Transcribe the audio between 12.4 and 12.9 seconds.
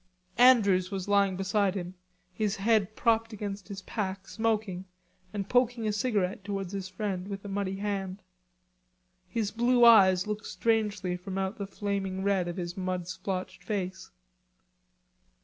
of his